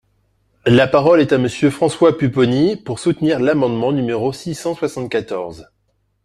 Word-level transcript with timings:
La 0.65 0.87
parole 0.87 1.21
est 1.21 1.31
à 1.31 1.37
Monsieur 1.37 1.69
François 1.69 2.17
Pupponi, 2.17 2.75
pour 2.75 2.97
soutenir 2.97 3.39
l’amendement 3.39 3.91
numéro 3.91 4.33
six 4.33 4.55
cent 4.55 4.73
soixante-quatorze. 4.73 5.69